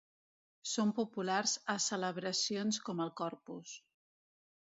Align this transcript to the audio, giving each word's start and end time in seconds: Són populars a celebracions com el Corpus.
Són 0.69 0.93
populars 0.99 1.53
a 1.75 1.75
celebracions 1.89 2.81
com 2.89 3.05
el 3.05 3.13
Corpus. 3.23 3.77